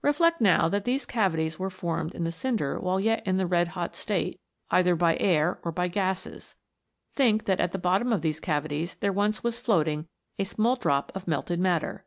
[0.00, 3.66] Reflect now that these cavities were formed in the cinder while yet in the red
[3.74, 4.38] hot state,
[4.70, 6.54] either by air or by gases.
[7.16, 10.06] Think that at the bottom of these cavities there once was floating
[10.38, 12.04] a small drop of melted matter.